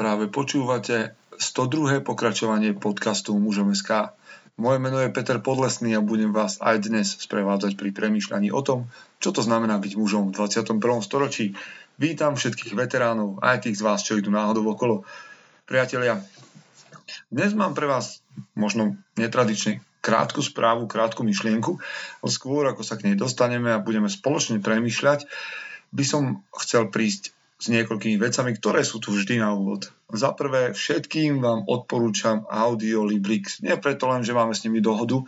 [0.00, 2.00] Práve počúvate 102.
[2.00, 4.16] pokračovanie podcastu Mužom SK.
[4.56, 8.88] Moje meno je Peter Podlesný a budem vás aj dnes sprevádzať pri premýšľaní o tom,
[9.20, 10.80] čo to znamená byť mužom v 21.
[11.04, 11.52] storočí.
[12.00, 15.04] Vítam všetkých veteránov, aj tých z vás, čo idú náhodou okolo.
[15.68, 16.24] Priatelia,
[17.28, 18.24] dnes mám pre vás
[18.56, 21.76] možno netradične krátku správu, krátku myšlienku,
[22.24, 25.28] skôr ako sa k nej dostaneme a budeme spoločne premýšľať,
[25.92, 29.92] by som chcel prísť s niekoľkými vecami, ktoré sú tu vždy na úvod.
[30.08, 33.60] Za prvé, všetkým vám odporúčam Audio Librix.
[33.60, 35.20] Nie preto len, že máme s nimi dohodu.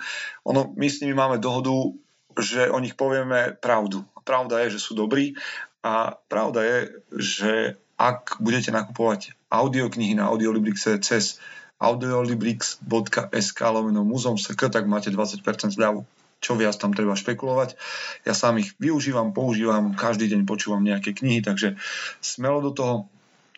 [0.49, 1.93] Ono, my s nimi máme dohodu,
[2.41, 4.09] že o nich povieme pravdu.
[4.25, 5.37] Pravda je, že sú dobrí
[5.85, 6.79] a pravda je,
[7.21, 7.53] že
[8.01, 11.37] ak budete nakupovať audioknihy na Audiolibrixe cez
[11.77, 16.09] audiolibrix.sk lomeno muzom tak máte 20% zľavu
[16.43, 17.79] čo viac tam treba špekulovať.
[18.27, 21.79] Ja sám ich využívam, používam, každý deň počúvam nejaké knihy, takže
[22.19, 22.97] smelo do toho.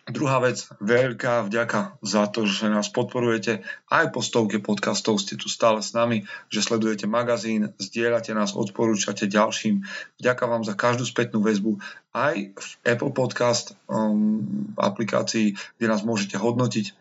[0.05, 3.65] Druhá vec, veľká vďaka za to, že nás podporujete.
[3.89, 9.25] Aj po stovke podcastov ste tu stále s nami, že sledujete magazín, zdieľate nás, odporúčate
[9.25, 9.81] ďalším.
[10.21, 11.81] Vďaka vám za každú spätnú väzbu.
[12.13, 14.45] Aj v Apple Podcast um,
[14.77, 16.93] aplikácii, kde nás môžete hodnotiť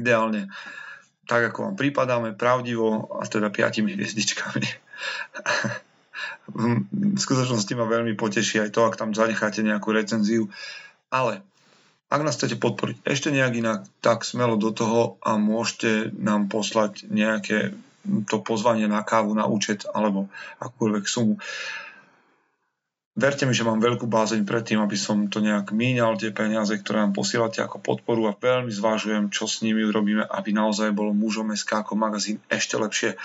[0.00, 0.48] ideálne
[1.32, 4.91] tak, ako vám prípadáme, pravdivo a teda piatimi hviezdičkami.
[6.52, 10.50] V skutočnosti ma veľmi poteší aj to, ak tam zanecháte nejakú recenziu.
[11.12, 11.40] Ale
[12.12, 17.08] ak nás chcete podporiť ešte nejak inak, tak smelo do toho a môžete nám poslať
[17.08, 17.72] nejaké
[18.28, 20.28] to pozvanie na kávu, na účet alebo
[20.60, 21.40] akúkoľvek sumu.
[23.12, 26.72] Verte mi, že mám veľkú bázeň pred tým, aby som to nejak míňal, tie peniaze,
[26.72, 31.12] ktoré nám posielate ako podporu a veľmi zvážujem, čo s nimi urobíme, aby naozaj bolo
[31.12, 33.20] mužom SK ako magazín ešte lepšie.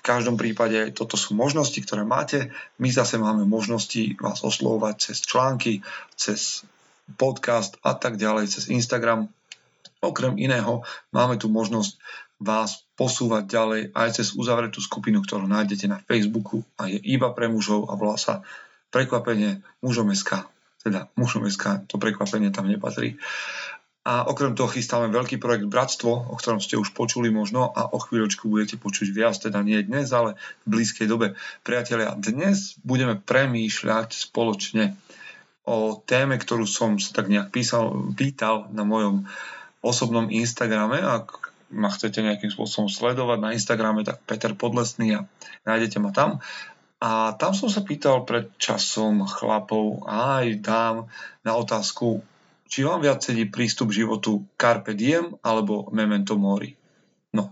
[0.00, 2.48] V každom prípade toto sú možnosti, ktoré máte.
[2.80, 5.84] My zase máme možnosti vás oslovovať cez články,
[6.16, 6.64] cez
[7.20, 9.28] podcast a tak ďalej, cez Instagram.
[10.00, 10.80] Okrem iného
[11.12, 12.00] máme tu možnosť
[12.40, 17.52] vás posúvať ďalej aj cez uzavretú skupinu, ktorú nájdete na Facebooku a je iba pre
[17.52, 18.40] mužov a volá sa
[18.90, 20.50] Prekvapenie mužom SK.
[20.82, 23.20] Teda mužom SK, to prekvapenie tam nepatrí.
[24.10, 28.02] A okrem toho chystáme veľký projekt Bratstvo, o ktorom ste už počuli možno a o
[28.02, 30.34] chvíľočku budete počuť viac, teda nie dnes, ale
[30.66, 31.38] v blízkej dobe.
[31.62, 34.98] Priatelia, dnes budeme premýšľať spoločne
[35.62, 39.30] o téme, ktorú som sa tak nejak písal, pýtal na mojom
[39.78, 40.98] osobnom Instagrame.
[40.98, 45.30] Ak ma chcete nejakým spôsobom sledovať na Instagrame, tak Peter Podlesný a
[45.70, 46.42] nájdete ma tam.
[46.98, 51.06] A tam som sa pýtal pred časom chlapov aj dám
[51.46, 52.26] na otázku,
[52.70, 56.70] či vám viac sedí prístup životu Carpe Diem alebo Memento Mori?
[57.34, 57.50] No,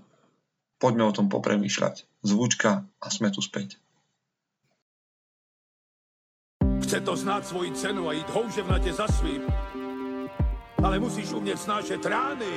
[0.79, 2.07] poďme o tom popremýšľať.
[2.23, 3.83] Zvučka a sme tu späť.
[6.87, 9.43] Chce to znáť svoji cenu a ísť houževnate za svým.
[10.79, 12.55] Ale musíš umieť snášať rány.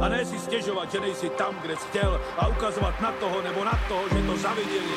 [0.00, 3.60] A ne si stiežovať, že nejsi tam, kde si chcel a ukazovať na toho nebo
[3.64, 4.96] na toho, že to zavideli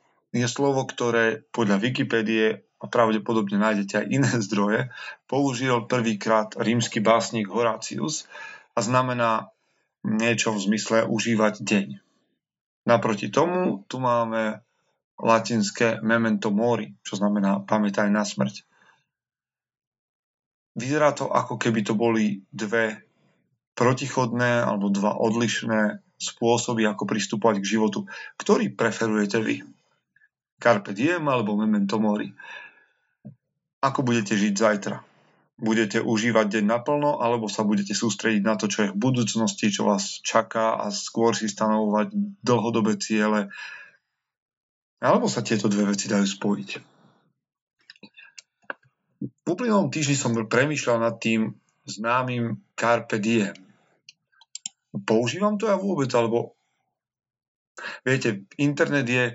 [0.31, 4.89] je slovo, ktoré podľa Wikipédie a pravdepodobne nájdete aj iné zdroje,
[5.27, 8.25] použil prvýkrát rímsky básnik Horatius
[8.73, 9.51] a znamená
[10.01, 11.87] niečo v zmysle užívať deň.
[12.89, 14.65] Naproti tomu tu máme
[15.21, 18.65] latinské memento mori, čo znamená pamätaj na smrť.
[20.73, 23.05] Vyzerá to ako keby to boli dve
[23.77, 28.09] protichodné alebo dva odlišné spôsoby, ako pristupovať k životu.
[28.41, 29.61] Ktorý preferujete vy?
[30.61, 32.29] Carpe diem alebo memento mori.
[33.81, 35.01] Ako budete žiť zajtra?
[35.57, 39.89] Budete užívať deň naplno alebo sa budete sústrediť na to, čo je v budúcnosti, čo
[39.89, 42.13] vás čaká a skôr si stanovovať
[42.45, 43.49] dlhodobé ciele?
[45.01, 46.69] Alebo sa tieto dve veci dajú spojiť?
[49.21, 51.57] V uplynulom týždni som premýšľal nad tým
[51.89, 53.57] známym Carpe Diem.
[55.05, 56.53] Používam to ja vôbec, alebo
[58.05, 59.25] viete, internet je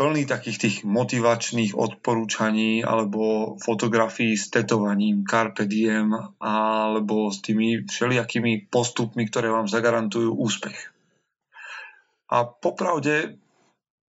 [0.00, 8.72] plný takých tých motivačných odporúčaní alebo fotografií s tetovaním Carpe Diem alebo s tými všelijakými
[8.72, 10.88] postupmi, ktoré vám zagarantujú úspech.
[12.32, 13.36] A popravde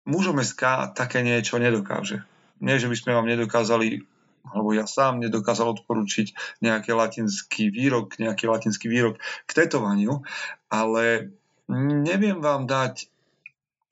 [0.10, 2.26] mužom SK také niečo nedokáže.
[2.66, 4.02] Nie, že by sme vám nedokázali
[4.50, 10.26] alebo ja sám nedokázal odporučiť nejaký latinský výrok, nejaký latinský výrok k tetovaniu,
[10.66, 11.30] ale
[11.70, 13.10] neviem vám dať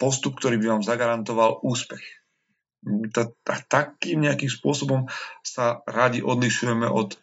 [0.03, 2.03] postup, ktorý by vám zagarantoval úspech.
[3.71, 5.07] Takým nejakým spôsobom
[5.39, 7.15] sa radi odlišujeme od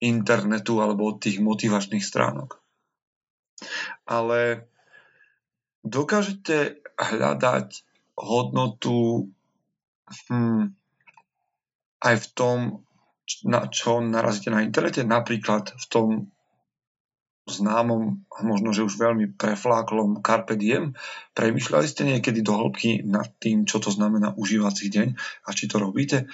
[0.00, 2.56] internetu alebo od tých motivačných stránok.
[4.08, 4.64] Ale
[5.84, 7.84] dokážete hľadať
[8.16, 9.28] hodnotu
[10.08, 10.72] hm,
[12.00, 12.58] aj v tom,
[13.44, 16.08] na čo narazíte na internete, napríklad v tom
[17.44, 20.96] známom a možno, že už veľmi prefláklom Carpe Diem.
[21.36, 25.08] Premýšľali ste niekedy do hĺbky nad tým, čo to znamená užívací deň
[25.44, 26.28] a či to robíte?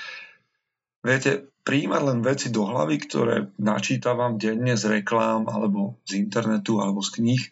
[1.01, 7.05] Viete, príjmať len veci do hlavy, ktoré načítavam denne z reklám alebo z internetu alebo
[7.05, 7.43] z kníh,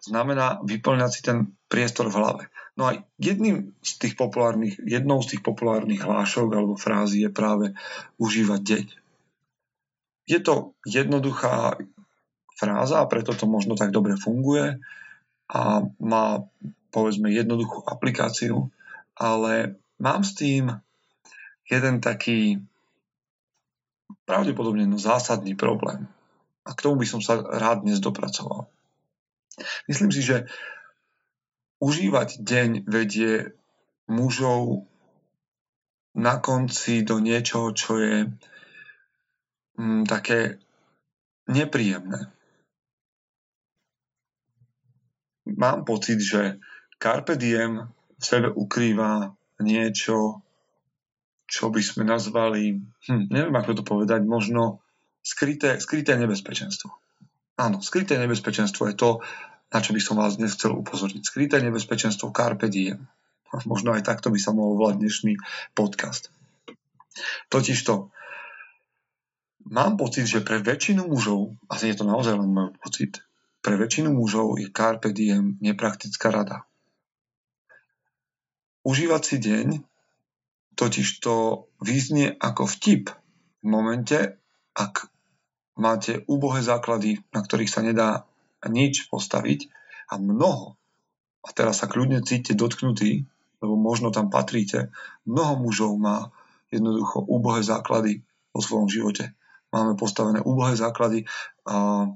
[0.00, 2.44] znamená vyplňať si ten priestor v hlave.
[2.78, 7.74] No a jedným z tých populárnych, jednou z tých populárnych hlášok alebo frázy je práve
[8.22, 8.86] užívať deň.
[10.28, 11.80] Je to jednoduchá
[12.58, 14.82] fráza a preto to možno tak dobre funguje
[15.46, 15.60] a
[16.02, 16.42] má
[16.90, 18.74] povedzme jednoduchú aplikáciu,
[19.14, 20.74] ale mám s tým
[21.70, 22.58] jeden taký
[24.26, 26.10] pravdepodobne no, zásadný problém.
[26.66, 28.68] A k tomu by som sa rád dnes dopracoval.
[29.88, 30.50] Myslím si, že
[31.80, 33.56] užívať deň vedie
[34.10, 34.84] mužov
[36.18, 38.16] na konci do niečoho, čo je
[39.78, 40.58] mm, také
[41.48, 42.37] nepríjemné.
[45.56, 46.60] Mám pocit, že
[46.98, 50.42] Carpe Diem v sebe ukrýva niečo,
[51.48, 52.76] čo by sme nazvali,
[53.08, 54.84] hm, neviem ako to povedať, možno
[55.24, 56.92] skryté, skryté nebezpečenstvo.
[57.58, 59.10] Áno, skryté nebezpečenstvo je to,
[59.72, 61.22] na čo by som vás dnes chcel upozorniť.
[61.24, 63.08] Skryté nebezpečenstvo Carpe Diem.
[63.70, 65.32] Možno aj takto by sa mohol volať dnešný
[65.72, 66.30] podcast.
[67.50, 68.14] Totižto,
[69.68, 73.26] mám pocit, že pre väčšinu mužov, a je to naozaj len môj pocit,
[73.60, 76.64] pre väčšinu mužov je Carpe Diem nepraktická rada.
[78.86, 79.68] Užívať si deň
[80.78, 83.10] totiž to vyznie ako vtip
[83.60, 84.38] v momente,
[84.78, 85.10] ak
[85.74, 88.24] máte úbohé základy, na ktorých sa nedá
[88.62, 89.66] nič postaviť
[90.10, 90.78] a mnoho,
[91.42, 93.26] a teraz sa kľudne cítite dotknutí,
[93.58, 94.94] lebo možno tam patríte,
[95.26, 96.30] mnoho mužov má
[96.70, 98.22] jednoducho úbohé základy
[98.54, 99.34] vo svojom živote.
[99.74, 101.28] Máme postavené úbohé základy
[101.66, 102.06] a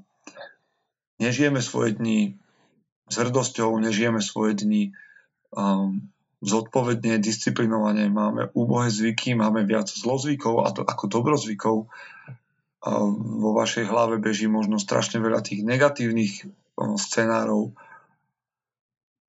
[1.23, 2.35] nežijeme svoje dni
[3.07, 4.83] s hrdosťou, nežijeme svoje dni
[5.55, 6.11] um,
[6.43, 11.87] zodpovedne, disciplinovane, máme úbohé zvyky, máme viac zlozvykov a to, ako dobrozvykov.
[12.83, 16.51] A vo vašej hlave beží možno strašne veľa tých negatívnych
[16.99, 17.71] scenárov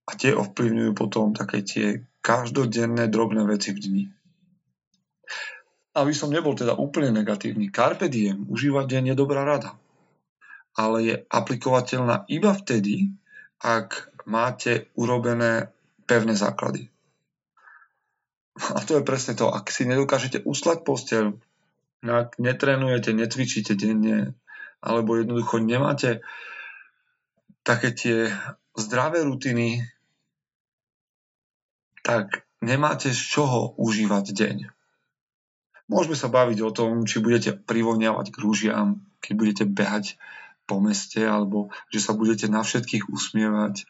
[0.10, 4.04] a tie ovplyvňujú potom také tie každodenné drobné veci v dni.
[5.94, 9.78] Aby som nebol teda úplne negatívny, Carpe diem, užívať deň je dobrá rada.
[10.74, 13.14] Ale je aplikovateľná iba vtedy,
[13.62, 15.70] ak máte urobené
[16.10, 16.90] pevné základy.
[18.58, 19.50] A to je presne to.
[19.50, 21.34] Ak si nedokážete uslať posteľ,
[22.04, 24.38] ak netrenujete, netvičíte denne,
[24.84, 26.22] alebo jednoducho nemáte
[27.64, 28.28] také tie
[28.76, 29.88] zdravé rutiny,
[32.04, 34.58] tak nemáte z čoho užívať deň.
[35.88, 40.20] Môžeme sa baviť o tom, či budete privoniavať k rúžiam, keď budete behať
[40.64, 43.88] po meste, alebo že sa budete na všetkých usmievať.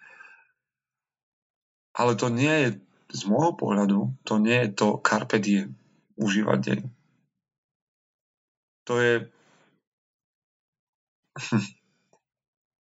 [1.93, 2.69] Ale to nie je
[3.13, 5.77] z môjho pohľadu to nie je to carpe diem,
[6.17, 6.81] užívať deň.
[8.89, 9.13] To je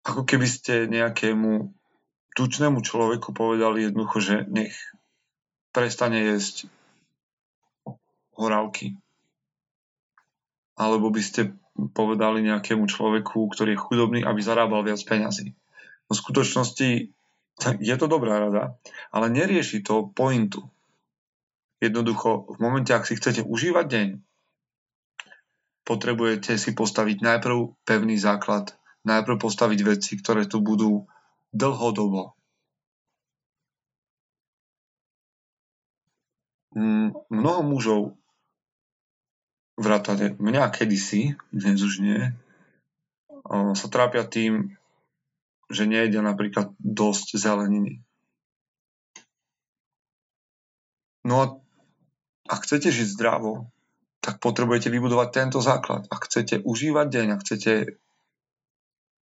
[0.09, 1.75] ako keby ste nejakému
[2.39, 4.75] tučnému človeku povedali jednoducho, že nech
[5.75, 6.71] prestane jesť
[8.39, 8.97] horálky.
[10.79, 15.57] Alebo by ste povedali nejakému človeku, ktorý je chudobný, aby zarábal viac peňazí.
[16.07, 16.89] No v skutočnosti
[17.81, 18.77] je to dobrá rada,
[19.13, 20.69] ale nerieši to pointu.
[21.83, 24.09] Jednoducho, v momente, ak si chcete užívať deň,
[25.83, 28.71] potrebujete si postaviť najprv pevný základ,
[29.03, 31.11] najprv postaviť veci, ktoré tu budú
[31.51, 32.39] dlhodobo.
[36.73, 38.03] Mm, mnoho mužov
[39.83, 42.31] vrátane mňa kedysi, dnes už nie,
[43.51, 44.79] sa trápia tým,
[45.67, 47.99] že nejde napríklad dosť zeleniny.
[51.27, 51.47] No a
[52.47, 53.71] ak chcete žiť zdravo,
[54.23, 56.07] tak potrebujete vybudovať tento základ.
[56.11, 57.73] Ak chcete užívať deň, ak chcete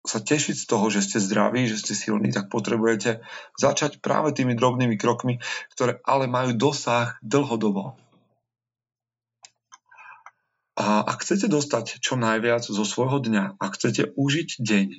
[0.04, 3.24] sa tešiť z toho, že ste zdraví, že ste silní, tak potrebujete
[3.56, 5.40] začať práve tými drobnými krokmi,
[5.72, 7.96] ktoré ale majú dosah dlhodobo.
[10.74, 14.90] A ak chcete dostať čo najviac zo svojho dňa, ak chcete užiť deň,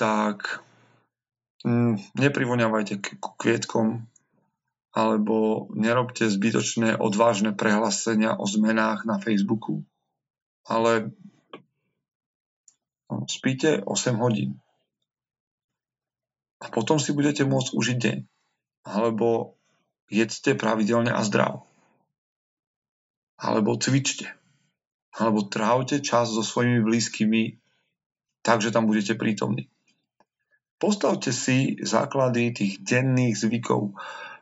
[0.00, 0.64] tak
[1.60, 3.06] mm, neprivoňavajte k
[3.36, 4.08] kvietkom
[4.90, 9.86] alebo nerobte zbytočné odvážne prehlásenia o zmenách na Facebooku,
[10.66, 11.14] ale
[13.06, 14.58] no, spíte 8 hodín.
[16.60, 18.18] A potom si budete môcť užiť deň.
[18.84, 19.56] Alebo
[20.12, 21.69] jedzte pravidelne a zdravo.
[23.40, 24.28] Alebo cvičte.
[25.16, 27.60] Alebo trávte čas so svojimi blízkymi
[28.42, 29.68] takže tam budete prítomní.
[30.80, 33.92] Postavte si základy tých denných zvykov.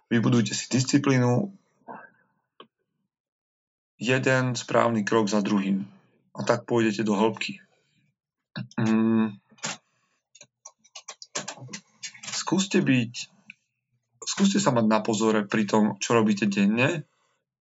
[0.07, 1.51] Vybudujte si disciplínu,
[3.99, 5.83] jeden správny krok za druhým.
[6.39, 7.59] A tak pôjdete do hĺbky.
[8.79, 9.35] Mm.
[12.31, 13.13] Skúste byť,
[14.23, 17.03] skúste sa mať na pozore pri tom, čo robíte denne,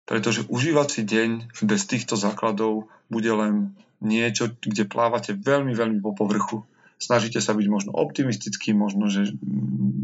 [0.06, 1.30] pretože užívať si deň
[1.66, 6.62] bez týchto základov bude len niečo, kde plávate veľmi, veľmi po povrchu
[6.96, 9.36] snažíte sa byť možno optimistický, možno, že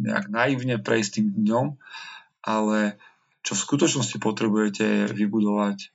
[0.04, 1.66] nejak naivne prejsť tým dňom,
[2.44, 3.00] ale
[3.42, 5.90] čo v skutočnosti potrebujete je vybudovať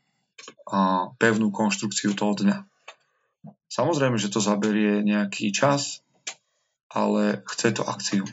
[1.18, 2.58] pevnú konštrukciu toho dňa.
[3.68, 6.02] Samozrejme, že to zaberie nejaký čas,
[6.88, 8.26] ale chce to akciu.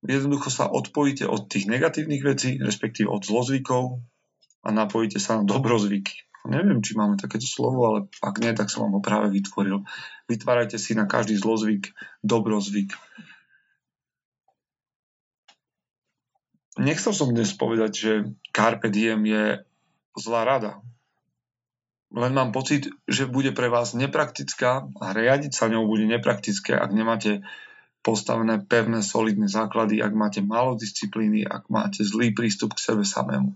[0.00, 4.00] Jednoducho sa odpojíte od tých negatívnych vecí, respektíve od zlozvykov
[4.64, 6.24] a napojíte sa na dobrozvyky.
[6.48, 9.84] Neviem, či máme takéto slovo, ale ak nie, tak som vám ho práve vytvoril.
[10.24, 11.92] Vytvárajte si na každý zlozvyk
[12.24, 12.96] dobrozvyk.
[16.80, 18.12] Nechcel som dnes povedať, že
[18.56, 19.60] Carpe Diem je
[20.16, 20.80] zlá rada.
[22.08, 26.90] Len mám pocit, že bude pre vás nepraktická a riadiť sa ňou bude nepraktické, ak
[26.96, 27.44] nemáte
[28.00, 33.52] postavené pevné, solidné základy, ak máte málo disciplíny, ak máte zlý prístup k sebe samému.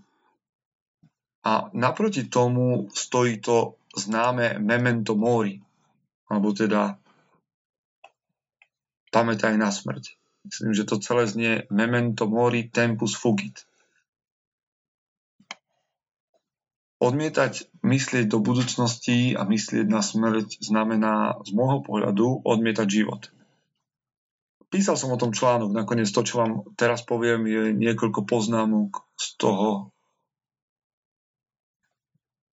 [1.45, 5.61] A naproti tomu stojí to známe memento mori,
[6.29, 6.97] alebo teda
[9.13, 10.17] pamätaj na smrť.
[10.45, 13.65] Myslím, že to celé znie memento mori tempus fugit.
[17.01, 23.34] Odmietať myslieť do budúcnosti a myslieť na smrť znamená z môjho pohľadu odmietať život.
[24.75, 29.39] Písal som o tom článok, nakoniec to, čo vám teraz poviem, je niekoľko poznámok z
[29.39, 29.95] toho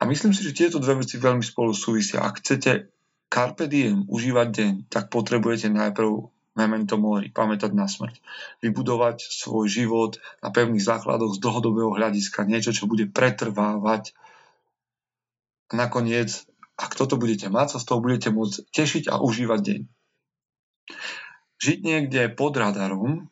[0.03, 2.27] a myslím si, že tieto dve veci veľmi spolu súvisia.
[2.27, 2.91] Ak chcete
[3.31, 6.27] carpe diem, užívať deň, tak potrebujete najprv
[6.59, 8.19] memento mori, pamätať na smrť.
[8.67, 14.11] Vybudovať svoj život na pevných základoch z dlhodobého hľadiska, niečo, čo bude pretrvávať.
[15.71, 19.81] A nakoniec, ak toto budete mať, sa z toho budete môcť tešiť a užívať deň.
[21.63, 23.31] Žiť niekde pod radarom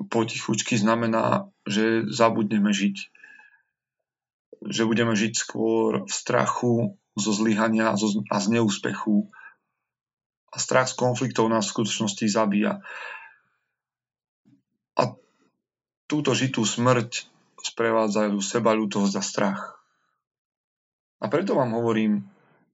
[0.00, 3.12] potichučky znamená, že zabudneme žiť
[4.60, 9.32] že budeme žiť skôr v strachu zo zlyhania a z neúspechu.
[10.52, 12.84] A strach z konfliktov nás v skutočnosti zabíja.
[14.98, 15.16] A
[16.10, 19.60] túto žitú smrť sprevádzajú seba ľútosť a strach.
[21.20, 22.24] A preto vám hovorím,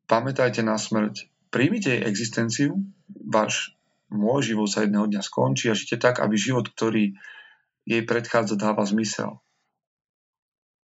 [0.07, 3.75] pamätajte na smrť, príjmite jej existenciu, váš
[4.10, 7.18] môj život sa jedného dňa skončí a žite tak, aby život, ktorý
[7.86, 9.38] jej predchádza, dáva zmysel.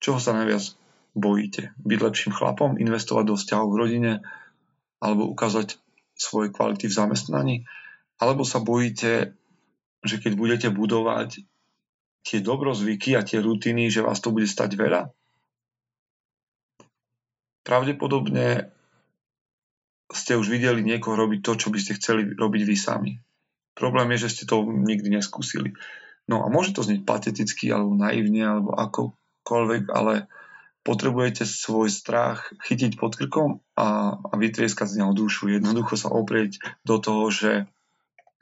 [0.00, 0.76] Čoho sa najviac
[1.16, 1.72] bojíte?
[1.80, 4.12] Byť lepším chlapom, investovať do vzťahov v rodine
[5.00, 5.80] alebo ukázať
[6.16, 7.56] svoje kvality v zamestnaní?
[8.16, 9.36] Alebo sa bojíte,
[10.04, 11.44] že keď budete budovať
[12.24, 15.12] tie dobrozvyky a tie rutiny, že vás to bude stať veľa?
[17.66, 18.75] Pravdepodobne
[20.12, 23.12] ste už videli niekoho robiť to, čo by ste chceli robiť vy sami.
[23.76, 25.76] Problém je, že ste to nikdy neskúsili.
[26.26, 30.26] No a môže to znieť pateticky, alebo naivne, alebo akokoľvek, ale
[30.86, 35.50] potrebujete svoj strach chytiť pod krkom a, a vytrieskať z neho dušu.
[35.50, 37.66] Jednoducho sa oprieť do toho, že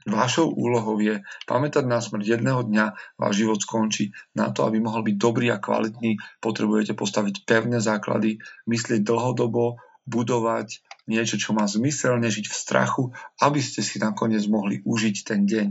[0.05, 4.13] Vašou úlohou je pamätať na smrť jedného dňa, váš život skončí.
[4.37, 8.37] Na to, aby mohol byť dobrý a kvalitný, potrebujete postaviť pevné základy,
[8.69, 13.03] myslieť dlhodobo, budovať niečo, čo má zmysel, nežiť v strachu,
[13.41, 15.69] aby ste si nakoniec mohli užiť ten deň.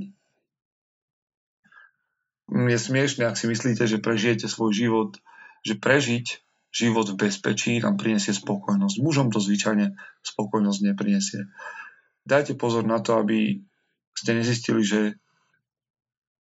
[2.54, 5.12] Je smiešne, ak si myslíte, že prežijete svoj život,
[5.66, 8.96] že prežiť život v bezpečí nám prinesie spokojnosť.
[9.02, 9.94] Mužom to zvyčajne
[10.25, 11.50] spokojnosť neprinesie.
[12.25, 13.62] Dajte pozor na to, aby
[14.13, 15.18] ste nezistili, že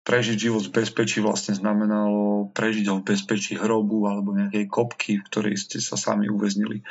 [0.02, 5.28] prežiť život v bezpečí vlastne znamenalo prežiť ho v bezpečí hrobu alebo nejakej kopky, v
[5.30, 6.82] ktorej ste sa sami uväznili.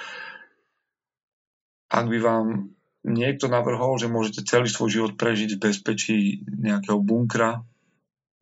[1.90, 2.70] Ak by vám
[3.04, 7.64] niekto navrhol, že môžete celý svoj život prežiť v bezpečí nejakého bunkra,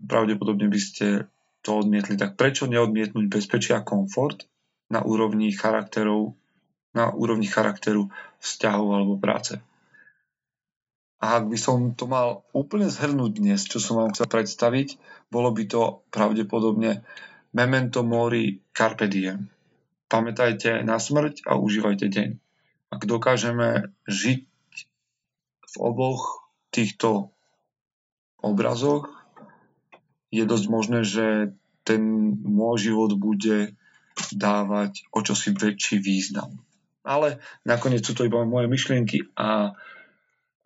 [0.03, 1.07] pravdepodobne by ste
[1.63, 2.15] to odmietli.
[2.15, 4.47] Tak prečo neodmietnúť bezpečie a komfort
[4.89, 6.39] na úrovni charakterov,
[6.95, 9.59] na úrovni charakteru vzťahov alebo práce?
[11.19, 14.95] A ak by som to mal úplne zhrnúť dnes, čo som vám chcel predstaviť,
[15.35, 17.03] bolo by to pravdepodobne
[17.51, 19.51] memento mori carpe diem.
[20.07, 22.48] Pamätajte na smrť a užívajte deň.
[22.89, 24.49] Ak dokážeme žiť
[25.69, 27.33] v oboch týchto
[28.41, 29.13] obrazoch,
[30.33, 31.53] je dosť možné, že
[31.85, 32.03] ten
[32.45, 33.77] môj život bude
[34.33, 36.61] dávať o čosi väčší význam.
[37.05, 39.73] Ale nakoniec sú to iba moje myšlienky a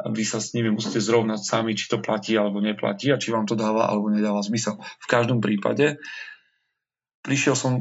[0.03, 3.47] vy sa s nimi musíte zrovnať sami, či to platí alebo neplatí a či vám
[3.47, 4.83] to dáva alebo nedáva zmysel.
[4.83, 6.03] V každom prípade
[7.23, 7.73] prišiel som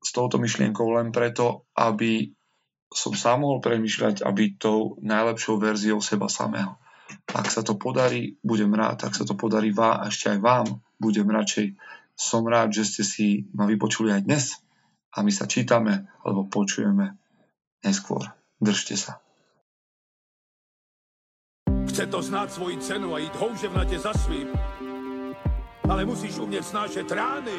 [0.00, 2.32] s touto myšlienkou len preto, aby
[2.96, 6.80] som sám mohol premyšľať a byť tou najlepšou verziou seba samého.
[7.30, 9.04] Ak sa to podarí, budem rád.
[9.04, 11.76] Ak sa to podarí vám a ešte aj vám, budem radšej.
[12.16, 14.44] Som rád, že ste si ma vypočuli aj dnes
[15.12, 17.14] a my sa čítame alebo počujeme
[17.84, 18.24] neskôr.
[18.56, 19.20] Držte sa.
[21.86, 24.48] Chce to znát svoji cenu a jít houževnatě za svým.
[25.88, 27.58] Ale musíš umět snášet rány.